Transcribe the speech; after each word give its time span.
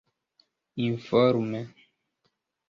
informe 0.85 1.61